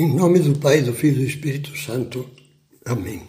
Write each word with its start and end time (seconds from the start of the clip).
Em 0.00 0.14
nome 0.14 0.38
do 0.38 0.56
Pai, 0.56 0.80
do 0.80 0.94
Filho 0.94 1.16
e 1.16 1.24
do 1.24 1.28
Espírito 1.28 1.76
Santo. 1.76 2.30
Amém. 2.84 3.20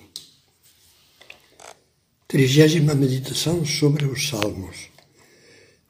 Trigésima 2.28 2.94
meditação 2.94 3.66
sobre 3.66 4.06
os 4.06 4.30
Salmos. 4.30 4.92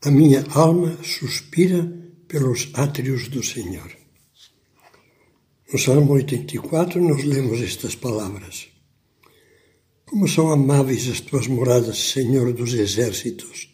A 0.01 0.09
minha 0.09 0.41
alma 0.51 0.97
suspira 1.03 1.85
pelos 2.29 2.69
átrios 2.75 3.27
do 3.27 3.43
Senhor. 3.43 3.91
No 5.69 5.77
Salmo 5.77 6.13
84, 6.13 7.03
nós 7.03 7.25
lemos 7.25 7.59
estas 7.59 7.93
palavras: 7.95 8.69
Como 10.05 10.29
são 10.29 10.49
amáveis 10.49 11.09
as 11.09 11.19
tuas 11.19 11.45
moradas, 11.47 11.97
Senhor 12.13 12.53
dos 12.53 12.73
exércitos! 12.73 13.69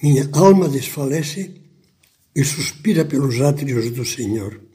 Minha 0.00 0.30
alma 0.32 0.68
desfalece 0.68 1.52
e 2.32 2.44
suspira 2.44 3.04
pelos 3.04 3.40
átrios 3.40 3.90
do 3.90 4.04
Senhor. 4.04 4.65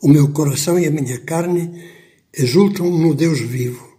O 0.00 0.08
meu 0.08 0.32
coração 0.32 0.78
e 0.78 0.86
a 0.86 0.90
minha 0.90 1.18
carne 1.20 1.82
exultam 2.32 2.90
no 2.90 3.14
Deus 3.14 3.40
vivo. 3.40 3.98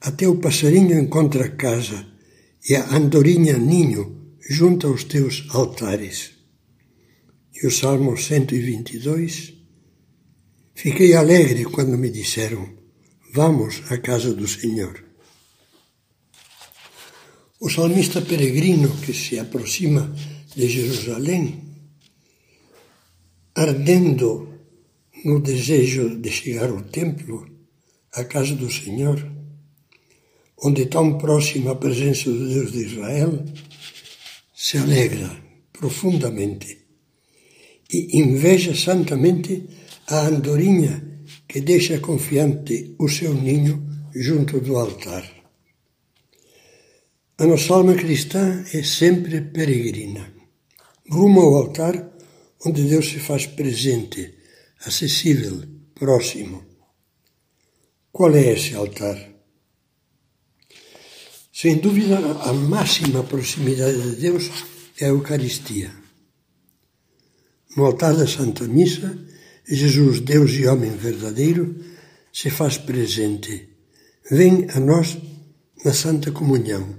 Até 0.00 0.28
o 0.28 0.36
passarinho 0.36 0.98
encontra 0.98 1.48
casa 1.50 2.06
e 2.68 2.76
a 2.76 2.94
andorinha 2.94 3.58
ninho 3.58 4.36
junto 4.48 4.86
aos 4.86 5.04
teus 5.04 5.46
altares. 5.50 6.30
E 7.52 7.66
o 7.66 7.70
Salmo 7.70 8.16
122. 8.16 9.54
Fiquei 10.74 11.14
alegre 11.14 11.64
quando 11.64 11.98
me 11.98 12.10
disseram: 12.10 12.68
Vamos 13.34 13.82
à 13.90 13.98
casa 13.98 14.32
do 14.32 14.46
Senhor. 14.46 15.04
O 17.60 17.68
salmista 17.68 18.20
peregrino 18.22 18.88
que 18.98 19.12
se 19.12 19.36
aproxima 19.36 20.14
de 20.54 20.68
Jerusalém, 20.68 21.64
ardendo 23.56 24.57
no 25.24 25.40
desejo 25.40 26.18
de 26.18 26.30
chegar 26.30 26.70
ao 26.70 26.82
templo, 26.82 27.48
à 28.12 28.24
casa 28.24 28.54
do 28.54 28.70
Senhor, 28.70 29.18
onde 30.62 30.86
tão 30.86 31.18
próxima 31.18 31.72
a 31.72 31.76
presença 31.76 32.30
do 32.30 32.48
Deus 32.48 32.72
de 32.72 32.84
Israel, 32.86 33.44
se 34.54 34.76
alegra 34.78 35.30
profundamente 35.72 36.78
e 37.90 38.18
inveja 38.18 38.74
santamente 38.74 39.68
a 40.08 40.26
andorinha 40.26 41.24
que 41.46 41.60
deixa 41.60 41.98
confiante 42.00 42.94
o 42.98 43.08
seu 43.08 43.32
ninho 43.34 43.86
junto 44.14 44.60
do 44.60 44.76
altar. 44.76 45.24
A 47.38 47.46
nossa 47.46 47.72
alma 47.72 47.94
cristã 47.94 48.64
é 48.74 48.82
sempre 48.82 49.40
peregrina, 49.40 50.32
rumo 51.08 51.40
ao 51.40 51.54
altar 51.54 52.10
onde 52.66 52.82
Deus 52.82 53.08
se 53.08 53.20
faz 53.20 53.46
presente 53.46 54.37
acessível, 54.84 55.62
próximo. 55.94 56.64
Qual 58.12 58.34
é 58.34 58.52
esse 58.52 58.74
altar? 58.74 59.18
Sem 61.52 61.78
dúvida, 61.78 62.18
a 62.18 62.52
máxima 62.52 63.24
proximidade 63.24 64.00
de 64.00 64.16
Deus 64.16 64.50
é 65.00 65.06
a 65.06 65.08
Eucaristia. 65.08 65.90
No 67.76 67.84
altar 67.84 68.14
da 68.16 68.26
Santa 68.26 68.64
Missa, 68.64 69.18
Jesus, 69.66 70.20
Deus 70.20 70.52
e 70.52 70.66
homem 70.66 70.96
verdadeiro, 70.96 71.76
se 72.32 72.48
faz 72.48 72.78
presente. 72.78 73.68
Vem 74.30 74.68
a 74.70 74.80
nós 74.80 75.18
na 75.84 75.92
Santa 75.92 76.30
Comunhão 76.30 76.96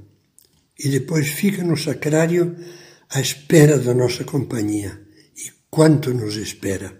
e 0.77 0.89
depois 0.89 1.27
fica 1.29 1.63
no 1.63 1.77
sacrário 1.77 2.55
à 3.09 3.19
espera 3.19 3.77
da 3.77 3.93
nossa 3.93 4.23
companhia. 4.23 5.01
E 5.35 5.51
quanto 5.69 6.13
nos 6.13 6.35
espera! 6.35 6.98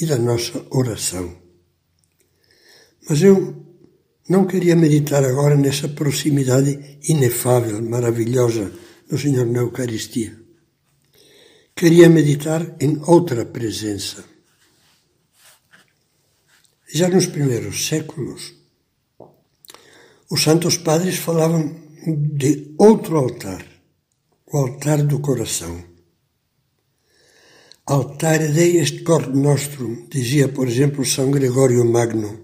E 0.00 0.06
da 0.06 0.18
nossa 0.18 0.64
oração. 0.70 1.34
Mas 3.08 3.22
eu 3.22 3.64
não 4.28 4.46
queria 4.46 4.76
meditar 4.76 5.24
agora 5.24 5.56
nessa 5.56 5.88
proximidade 5.88 6.98
inefável, 7.08 7.80
maravilhosa 7.82 8.72
do 9.08 9.16
Senhor 9.16 9.46
na 9.46 9.60
Eucaristia. 9.60 10.36
Queria 11.74 12.08
meditar 12.08 12.76
em 12.80 13.00
outra 13.06 13.44
presença. 13.44 14.24
Já 16.92 17.08
nos 17.08 17.26
primeiros 17.26 17.86
séculos, 17.86 18.54
os 20.30 20.42
santos 20.42 20.76
padres 20.76 21.16
falavam 21.16 21.74
de 22.34 22.74
outro 22.78 23.16
altar, 23.16 23.64
o 24.46 24.56
altar 24.56 25.02
do 25.02 25.20
coração 25.20 25.95
Altare 27.88 28.48
Dei 28.48 28.78
est 28.78 29.04
cor 29.04 29.32
nostrum, 29.32 30.08
dizia, 30.10 30.48
por 30.48 30.66
exemplo, 30.66 31.04
São 31.04 31.30
Gregório 31.30 31.84
Magno. 31.84 32.36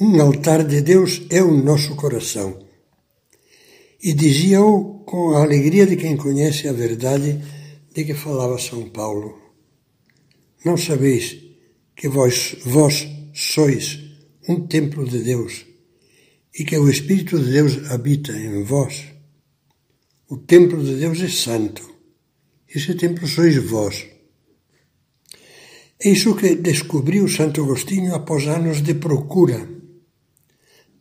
Um 0.00 0.20
altar 0.20 0.62
de 0.64 0.80
Deus 0.80 1.22
é 1.28 1.42
o 1.42 1.50
nosso 1.50 1.96
coração. 1.96 2.64
E 4.00 4.12
dizia-o 4.12 5.02
com 5.04 5.32
a 5.32 5.42
alegria 5.42 5.88
de 5.88 5.96
quem 5.96 6.16
conhece 6.16 6.68
a 6.68 6.72
verdade 6.72 7.42
de 7.92 8.04
que 8.04 8.14
falava 8.14 8.60
São 8.60 8.90
Paulo. 8.90 9.36
Não 10.64 10.76
sabeis 10.76 11.38
que 11.96 12.08
vós, 12.08 12.54
vós 12.64 13.08
sois 13.34 13.98
um 14.48 14.68
templo 14.68 15.04
de 15.04 15.18
Deus 15.18 15.66
e 16.56 16.64
que 16.64 16.78
o 16.78 16.88
Espírito 16.88 17.40
de 17.40 17.50
Deus 17.50 17.90
habita 17.90 18.30
em 18.30 18.62
vós? 18.62 19.02
O 20.28 20.36
templo 20.36 20.80
de 20.80 20.94
Deus 20.94 21.20
é 21.20 21.28
santo. 21.28 21.90
Esse 22.72 22.94
templo 22.94 23.26
sois 23.26 23.56
vós. 23.56 24.11
É 26.04 26.08
isso 26.08 26.34
que 26.34 26.56
descobriu 26.56 27.28
Santo 27.28 27.62
Agostinho 27.62 28.12
após 28.12 28.48
anos 28.48 28.82
de 28.82 28.94
procura. 28.94 29.68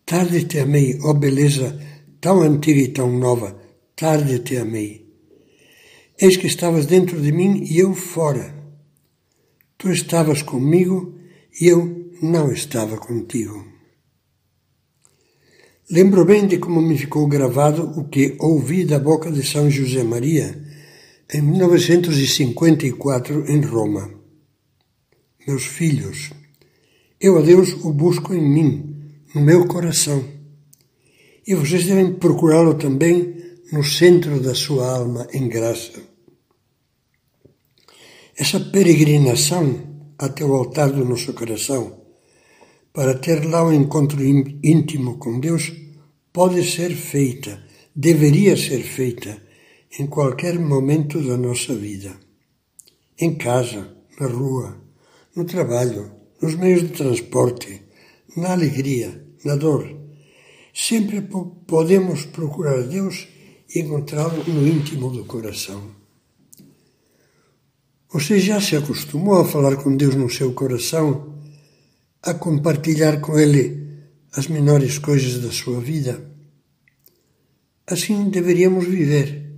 Tarde 0.05 0.45
te 0.45 0.59
amei, 0.59 0.99
ó 1.01 1.09
oh 1.09 1.15
beleza 1.15 1.79
tão 2.19 2.41
antiga 2.41 2.81
e 2.81 2.89
tão 2.89 3.17
nova, 3.17 3.59
tarde 3.95 4.37
te 4.39 4.57
amei. 4.57 5.09
Eis 6.19 6.37
que 6.37 6.45
estavas 6.45 6.85
dentro 6.85 7.19
de 7.19 7.31
mim 7.31 7.65
e 7.67 7.79
eu 7.79 7.95
fora. 7.95 8.53
Tu 9.75 9.89
estavas 9.89 10.43
comigo 10.43 11.15
e 11.59 11.65
eu 11.65 12.11
não 12.21 12.51
estava 12.51 12.95
contigo. 12.97 13.65
Lembro 15.89 16.23
bem 16.25 16.45
de 16.45 16.59
como 16.59 16.79
me 16.79 16.95
ficou 16.95 17.25
gravado 17.25 17.89
o 17.99 18.07
que 18.07 18.37
ouvi 18.39 18.85
da 18.85 18.99
boca 18.99 19.31
de 19.31 19.43
São 19.43 19.67
José 19.67 20.03
Maria 20.03 20.63
em 21.33 21.41
1954 21.41 23.49
em 23.49 23.61
Roma 23.61 24.20
meus 25.47 25.65
filhos. 25.65 26.31
Eu 27.19 27.37
a 27.37 27.41
Deus 27.41 27.73
o 27.83 27.91
busco 27.93 28.33
em 28.33 28.41
mim, 28.41 28.95
no 29.33 29.41
meu 29.41 29.67
coração. 29.67 30.23
E 31.45 31.55
vocês 31.55 31.85
devem 31.85 32.13
procurá-lo 32.13 32.75
também 32.75 33.35
no 33.71 33.83
centro 33.83 34.39
da 34.39 34.53
sua 34.53 34.89
alma 34.97 35.27
em 35.33 35.47
graça. 35.47 36.01
Essa 38.37 38.59
peregrinação 38.59 39.91
até 40.17 40.43
o 40.43 40.53
altar 40.53 40.91
do 40.91 41.05
nosso 41.05 41.33
coração, 41.33 41.99
para 42.93 43.17
ter 43.17 43.45
lá 43.45 43.63
um 43.63 43.73
encontro 43.73 44.21
íntimo 44.23 45.17
com 45.17 45.39
Deus, 45.39 45.71
pode 46.33 46.63
ser 46.69 46.93
feita, 46.93 47.63
deveria 47.95 48.55
ser 48.57 48.83
feita 48.83 49.41
em 49.99 50.07
qualquer 50.07 50.59
momento 50.59 51.21
da 51.21 51.37
nossa 51.37 51.75
vida. 51.75 52.13
Em 53.19 53.35
casa, 53.35 53.95
na 54.19 54.27
rua, 54.27 54.77
no 55.35 55.45
trabalho, 55.45 56.11
nos 56.41 56.55
meios 56.55 56.81
de 56.81 56.89
transporte, 56.89 57.81
na 58.35 58.51
alegria, 58.51 59.23
na 59.45 59.55
dor. 59.55 59.97
Sempre 60.73 61.21
podemos 61.67 62.25
procurar 62.25 62.83
Deus 62.83 63.27
e 63.73 63.79
encontrá-lo 63.79 64.43
no 64.45 64.67
íntimo 64.67 65.09
do 65.09 65.25
coração. 65.25 66.01
Você 68.11 68.39
já 68.39 68.59
se 68.59 68.75
acostumou 68.75 69.39
a 69.39 69.45
falar 69.45 69.77
com 69.77 69.95
Deus 69.95 70.15
no 70.15 70.29
seu 70.29 70.53
coração, 70.53 71.39
a 72.21 72.33
compartilhar 72.33 73.21
com 73.21 73.39
Ele 73.39 74.01
as 74.33 74.47
menores 74.47 74.97
coisas 74.99 75.41
da 75.41 75.51
sua 75.51 75.79
vida? 75.79 76.29
Assim 77.87 78.29
deveríamos 78.29 78.85
viver. 78.85 79.49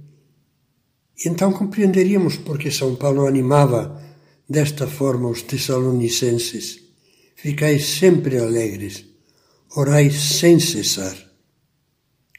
E 1.24 1.30
então 1.30 1.52
compreenderíamos 1.52 2.38
porque 2.38 2.70
São 2.72 2.96
Paulo 2.96 3.28
animava 3.28 4.02
Desta 4.48 4.88
forma, 4.88 5.30
os 5.30 5.42
Tessalonicenses, 5.42 6.80
ficai 7.36 7.80
sempre 7.80 8.38
alegres, 8.38 9.06
orai 9.76 10.12
sem 10.12 10.60
cessar. 10.60 11.16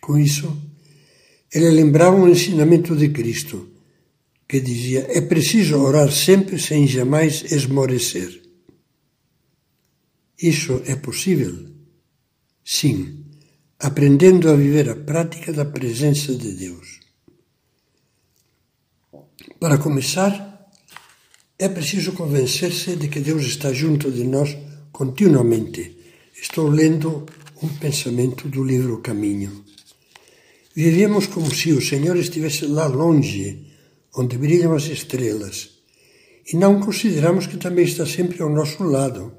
Com 0.01 0.19
isso, 0.19 0.55
ele 1.53 1.71
lembrava 1.71 2.17
o 2.17 2.29
ensinamento 2.29 2.95
de 2.95 3.09
Cristo, 3.09 3.69
que 4.49 4.61
dizia: 4.61 5.07
é 5.09 5.21
preciso 5.21 5.79
orar 5.79 6.11
sempre 6.11 6.59
sem 6.61 6.87
jamais 6.87 7.45
esmorecer. 7.51 8.43
Isso 10.41 10.83
é 10.87 10.97
possível? 10.97 11.71
Sim, 12.65 13.25
aprendendo 13.79 14.51
a 14.51 14.55
viver 14.57 14.91
a 14.91 14.97
prática 14.97 15.53
da 15.53 15.65
presença 15.65 16.35
de 16.35 16.53
Deus. 16.53 17.01
Para 19.61 19.79
começar, 19.79 20.54
É 21.57 21.69
preciso 21.69 22.13
convencer-se 22.15 22.97
de 22.97 23.07
que 23.07 23.21
Deus 23.21 23.45
está 23.45 23.73
junto 23.73 24.11
de 24.11 24.25
nós 24.25 24.57
continuamente. 24.91 25.97
Estou 26.35 26.69
lendo 26.69 27.25
um 27.63 27.69
pensamento 27.69 28.49
do 28.49 28.65
livro 28.65 28.99
Caminho. 28.99 29.65
Vivemos 30.75 31.29
como 31.29 31.55
se 31.55 31.73
o 31.73 31.81
Senhor 31.81 32.17
estivesse 32.17 32.67
lá 32.67 32.89
longe, 32.89 33.69
onde 34.17 34.37
brilham 34.37 34.75
as 34.75 34.87
estrelas, 34.87 35.71
e 36.53 36.57
não 36.57 36.81
consideramos 36.81 37.47
que 37.47 37.57
também 37.57 37.85
está 37.85 38.05
sempre 38.05 38.43
ao 38.43 38.51
nosso 38.51 38.83
lado. 38.83 39.33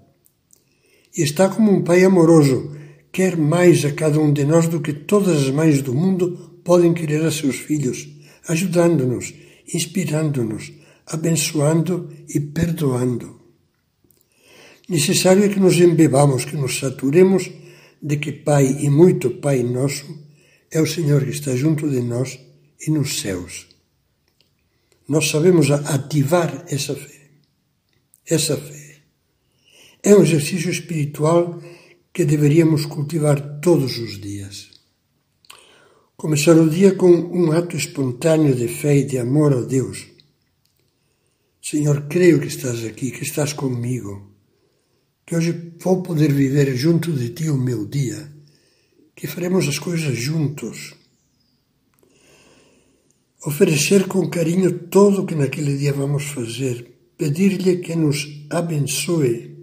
E 1.17 1.21
está 1.21 1.49
como 1.49 1.69
um 1.69 1.83
pai 1.83 2.05
amoroso, 2.05 2.71
quer 3.11 3.35
mais 3.35 3.83
a 3.83 3.91
cada 3.91 4.17
um 4.21 4.31
de 4.31 4.45
nós 4.45 4.69
do 4.69 4.79
que 4.79 4.93
todas 4.93 5.43
as 5.43 5.49
mães 5.49 5.81
do 5.81 5.93
mundo 5.93 6.59
podem 6.63 6.93
querer 6.93 7.25
a 7.25 7.31
seus 7.31 7.57
filhos, 7.57 8.07
ajudando-nos, 8.47 9.33
inspirando-nos, 9.73 10.71
abençoando 11.05 12.09
e 12.27 12.39
perdoando. 12.39 13.39
Necessário 14.87 15.43
é 15.43 15.49
que 15.49 15.59
nos 15.59 15.77
embebamos, 15.79 16.45
que 16.45 16.55
nos 16.55 16.77
saturemos 16.77 17.49
de 18.01 18.17
que 18.17 18.31
Pai 18.31 18.65
e 18.81 18.89
muito 18.89 19.31
Pai 19.31 19.63
nosso 19.63 20.05
é 20.71 20.81
o 20.81 20.87
Senhor 20.87 21.23
que 21.23 21.31
está 21.31 21.55
junto 21.55 21.89
de 21.89 22.01
nós 22.01 22.39
e 22.85 22.91
nos 22.91 23.19
céus. 23.19 23.67
Nós 25.07 25.29
sabemos 25.29 25.71
ativar 25.71 26.65
essa 26.67 26.95
fé. 26.95 27.29
Essa 28.27 28.57
fé 28.57 28.97
é 30.03 30.15
um 30.15 30.21
exercício 30.21 30.69
espiritual 30.69 31.59
que 32.13 32.25
deveríamos 32.25 32.85
cultivar 32.85 33.59
todos 33.59 33.97
os 33.97 34.19
dias. 34.19 34.69
Começar 36.15 36.55
o 36.55 36.69
dia 36.69 36.93
com 36.93 37.09
um 37.09 37.51
ato 37.51 37.75
espontâneo 37.75 38.55
de 38.55 38.67
fé 38.67 38.97
e 38.97 39.03
de 39.03 39.17
amor 39.17 39.53
a 39.53 39.61
Deus 39.61 40.14
Senhor, 41.67 42.03
creio 42.07 42.39
que 42.39 42.45
estás 42.45 42.85
aqui, 42.85 43.09
que 43.09 43.23
estás 43.23 43.51
comigo, 43.51 44.29
que 45.25 45.35
hoje 45.35 45.73
vou 45.79 46.03
poder 46.03 46.31
viver 46.31 46.75
junto 46.75 47.11
de 47.11 47.29
ti 47.29 47.49
o 47.49 47.57
meu 47.57 47.87
dia, 47.87 48.31
que 49.15 49.25
faremos 49.25 49.67
as 49.67 49.79
coisas 49.79 50.15
juntos. 50.15 50.93
Oferecer 53.43 54.07
com 54.07 54.29
carinho 54.29 54.77
tudo 54.89 55.23
o 55.23 55.25
que 55.25 55.33
naquele 55.33 55.75
dia 55.75 55.91
vamos 55.91 56.25
fazer, 56.25 56.85
pedir-lhe 57.17 57.77
que 57.77 57.95
nos 57.95 58.45
abençoe 58.51 59.57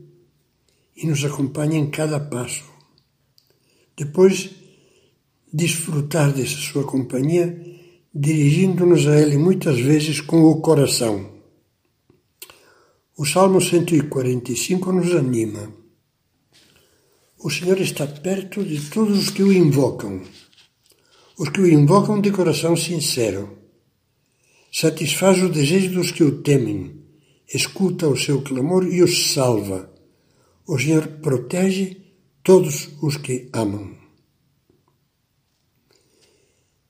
e 0.97 1.07
nos 1.07 1.25
acompanhe 1.25 1.77
em 1.77 1.89
cada 1.89 2.19
passo. 2.19 2.65
Depois, 3.97 4.51
desfrutar 5.53 6.33
dessa 6.33 6.57
sua 6.57 6.83
companhia, 6.83 7.65
dirigindo-nos 8.13 9.07
a 9.07 9.21
Ele 9.21 9.39
muitas 9.39 9.79
vezes 9.79 10.21
com 10.21 10.43
o 10.43 10.61
coração. 10.61 11.32
O 13.15 13.27
Salmo 13.27 13.61
145 13.61 14.91
nos 14.91 15.15
anima. 15.15 15.71
O 17.39 17.51
Senhor 17.51 17.79
está 17.79 18.07
perto 18.07 18.65
de 18.65 18.89
todos 18.89 19.19
os 19.19 19.29
que 19.29 19.43
o 19.43 19.53
invocam, 19.53 20.23
os 21.37 21.51
que 21.51 21.61
o 21.61 21.71
invocam 21.71 22.23
de 22.23 22.31
coração 22.31 22.75
sincero. 22.75 23.59
Satisfaz 24.73 25.43
o 25.43 25.51
desejo 25.51 25.93
dos 25.93 26.11
que 26.11 26.25
o 26.25 26.41
temem, 26.41 27.05
escuta 27.53 28.09
o 28.09 28.17
seu 28.17 28.41
clamor 28.41 28.87
e 28.87 29.03
os 29.03 29.35
salva. 29.35 29.93
O 30.67 30.79
Senhor 30.79 31.07
protege 31.21 31.99
todos 32.43 32.89
os 33.03 33.19
que 33.19 33.51
amam. 33.53 33.95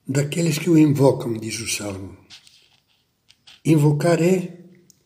Daqueles 0.06 0.56
que 0.56 0.70
o 0.70 0.78
invocam, 0.78 1.32
diz 1.32 1.58
o 1.58 1.68
Salmo. 1.68 2.16
Invocar 3.64 4.22
é 4.22 4.61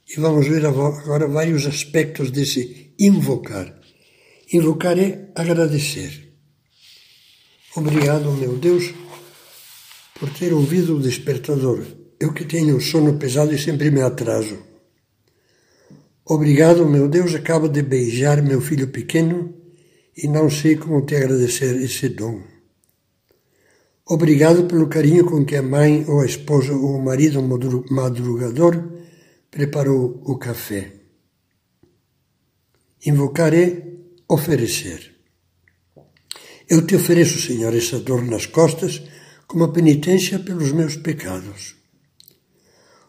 e 0.08 0.20
vamos 0.20 0.46
ver 0.46 0.64
agora 0.64 1.26
vários 1.26 1.66
aspectos 1.66 2.30
desse 2.30 2.94
invocar. 2.98 3.74
Invocar 4.52 4.98
é 4.98 5.30
agradecer. 5.34 6.32
Obrigado, 7.74 8.30
meu 8.32 8.56
Deus, 8.56 8.94
por 10.18 10.30
ter 10.30 10.52
ouvido 10.52 10.96
o 10.96 11.02
despertador. 11.02 11.84
Eu 12.18 12.32
que 12.32 12.44
tenho 12.44 12.80
sono 12.80 13.18
pesado 13.18 13.52
e 13.52 13.58
sempre 13.58 13.90
me 13.90 14.00
atraso. 14.00 14.58
Obrigado, 16.24 16.86
meu 16.86 17.08
Deus, 17.08 17.34
acabo 17.34 17.68
de 17.68 17.82
beijar 17.82 18.42
meu 18.42 18.60
filho 18.60 18.88
pequeno 18.88 19.54
e 20.16 20.26
não 20.26 20.48
sei 20.48 20.76
como 20.76 21.04
te 21.04 21.14
agradecer 21.14 21.76
esse 21.76 22.08
dom. 22.08 22.40
Obrigado 24.08 24.64
pelo 24.64 24.88
carinho 24.88 25.24
com 25.24 25.44
que 25.44 25.56
a 25.56 25.62
mãe 25.62 26.04
ou 26.08 26.20
a 26.20 26.26
esposa 26.26 26.72
ou 26.72 26.96
o 26.96 27.04
marido 27.04 27.42
madrugador 27.90 28.96
preparou 29.56 30.20
o 30.26 30.36
café. 30.36 30.92
Invocar 33.06 33.54
é 33.54 33.84
oferecer. 34.28 35.16
Eu 36.68 36.86
te 36.86 36.94
ofereço, 36.94 37.40
Senhor, 37.40 37.74
essa 37.74 37.98
dor 37.98 38.22
nas 38.22 38.44
costas 38.44 39.02
como 39.46 39.72
penitência 39.72 40.38
pelos 40.40 40.72
meus 40.72 40.96
pecados. 40.96 41.74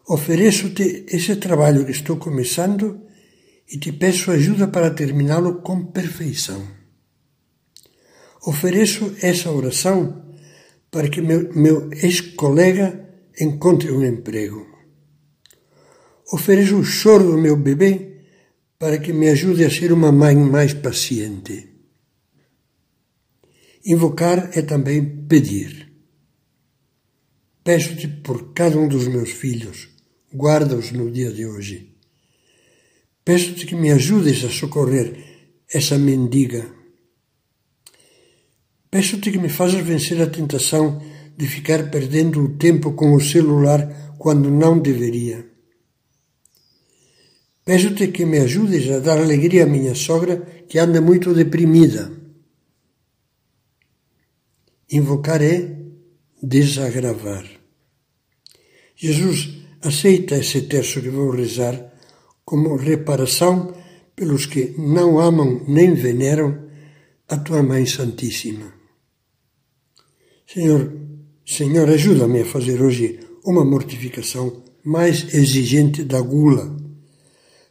Ofereço-te 0.08 1.06
esse 1.10 1.36
trabalho 1.36 1.84
que 1.84 1.92
estou 1.92 2.16
começando 2.16 3.02
e 3.70 3.78
te 3.78 3.92
peço 3.92 4.32
ajuda 4.32 4.70
para 4.70 4.92
terminá-lo 4.92 5.62
com 5.62 5.88
perfeição. 5.88 6.66
Ofereço 8.46 9.18
essa 9.22 9.52
oração 9.52 10.34
para 10.90 11.10
que 11.10 11.20
meu, 11.20 11.54
meu 11.54 11.90
ex-colega 11.92 13.06
encontre 13.38 13.92
um 13.92 14.06
emprego. 14.06 14.77
Ofereço 16.32 16.78
o 16.78 16.84
choro 16.84 17.32
do 17.32 17.38
meu 17.38 17.56
bebê 17.56 18.18
para 18.78 18.98
que 18.98 19.14
me 19.14 19.30
ajude 19.30 19.64
a 19.64 19.70
ser 19.70 19.94
uma 19.94 20.12
mãe 20.12 20.36
mais 20.36 20.74
paciente. 20.74 21.70
Invocar 23.86 24.50
é 24.54 24.62
também 24.62 25.26
pedir. 25.28 25.90
Peço-te 27.64 28.08
por 28.08 28.54
cada 28.54 28.78
um 28.78 28.88
dos 28.88 29.08
meus 29.08 29.32
filhos, 29.32 29.90
guarda-os 30.34 30.92
no 30.92 31.10
dia 31.10 31.32
de 31.32 31.46
hoje. 31.46 31.96
Peço-te 33.24 33.66
que 33.66 33.76
me 33.76 33.92
ajudes 33.92 34.44
a 34.44 34.50
socorrer 34.50 35.16
essa 35.74 35.98
mendiga. 35.98 36.66
Peço-te 38.92 39.32
que 39.32 39.38
me 39.38 39.50
faças 39.50 39.82
vencer 39.82 40.22
a 40.22 40.28
tentação 40.28 41.02
de 41.38 41.48
ficar 41.48 41.90
perdendo 41.90 42.44
o 42.44 42.58
tempo 42.58 42.94
com 42.94 43.14
o 43.14 43.22
celular 43.22 44.16
quando 44.18 44.52
não 44.52 44.78
deveria. 44.80 45.57
Peço-te 47.68 48.08
que 48.16 48.24
me 48.26 48.40
ajudes 48.40 48.90
a 48.90 49.00
dar 49.00 49.20
alegria 49.20 49.66
à 49.66 49.68
minha 49.68 49.94
sogra 49.94 50.38
que 50.70 50.80
anda 50.80 51.02
muito 51.02 51.34
deprimida. 51.34 52.10
Invocar 54.90 55.42
é 55.42 55.76
desagravar. 56.42 57.46
Jesus 58.96 59.66
aceita 59.82 60.38
esse 60.38 60.62
terço 60.62 61.02
que 61.02 61.10
vou 61.10 61.30
rezar 61.32 61.76
como 62.46 62.78
reparação 62.78 63.76
pelos 64.16 64.46
que 64.46 64.74
não 64.78 65.20
amam 65.20 65.66
nem 65.68 65.94
veneram 65.94 66.70
a 67.28 67.36
tua 67.36 67.62
Mãe 67.62 67.86
Santíssima. 67.86 68.74
Senhor, 70.48 70.90
Senhor, 71.46 71.90
ajuda-me 71.90 72.44
a 72.44 72.46
fazer 72.46 72.82
hoje 72.82 73.20
uma 73.44 73.66
mortificação 73.66 74.64
mais 74.86 75.34
exigente 75.34 76.06
da 76.06 76.22
gula 76.22 76.87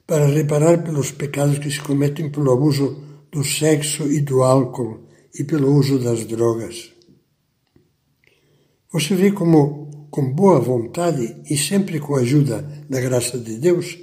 para 0.06 0.26
reparar 0.26 0.84
pelos 0.84 1.10
pecados 1.10 1.58
que 1.58 1.70
se 1.70 1.80
cometem 1.80 2.30
pelo 2.30 2.52
abuso 2.52 3.02
do 3.32 3.42
sexo 3.42 4.10
e 4.10 4.20
do 4.20 4.42
álcool 4.42 5.00
e 5.38 5.42
pelo 5.44 5.74
uso 5.74 5.98
das 5.98 6.24
drogas. 6.24 6.92
Você 8.92 9.14
vê 9.14 9.32
como, 9.32 10.08
com 10.10 10.32
boa 10.32 10.60
vontade 10.60 11.36
e 11.50 11.56
sempre 11.56 11.98
com 11.98 12.14
a 12.14 12.20
ajuda 12.20 12.62
da 12.88 13.00
graça 13.00 13.36
de 13.36 13.58
Deus, 13.58 13.98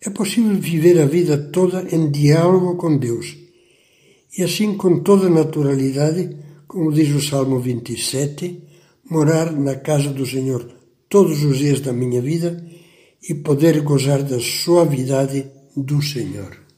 é 0.00 0.08
possível 0.08 0.54
viver 0.54 0.98
a 1.00 1.06
vida 1.06 1.36
toda 1.36 1.84
em 1.94 2.10
diálogo 2.10 2.76
com 2.76 2.96
Deus 2.96 3.36
e 4.38 4.42
assim 4.42 4.76
com 4.76 5.00
toda 5.00 5.28
naturalidade, 5.28 6.36
como 6.66 6.92
diz 6.92 7.12
o 7.14 7.20
Salmo 7.20 7.58
27, 7.58 8.62
morar 9.10 9.52
na 9.52 9.74
casa 9.74 10.10
do 10.10 10.24
Senhor 10.24 10.70
todos 11.08 11.42
os 11.42 11.58
dias 11.58 11.80
da 11.80 11.92
minha 11.92 12.22
vida 12.22 12.64
e 13.28 13.34
poder 13.34 13.80
gozar 13.82 14.22
da 14.22 14.38
suavidade 14.40 15.50
do 15.76 16.02
Senhor. 16.02 16.69